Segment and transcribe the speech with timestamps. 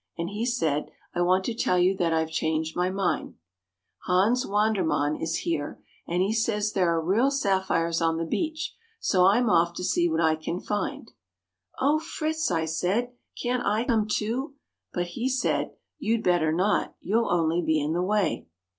[0.17, 3.35] and he said, "I want to tell you that I've changed my mind.
[4.07, 9.25] Hans Wandermann is here, and he says there are real sapphires on the beach; so
[9.27, 11.11] I'm off to see what I can find."
[11.79, 14.55] "Oh, Fritz!" I said, "can't I come too?"
[14.91, 18.47] but he said, "You'd better not, you'll only be in the way.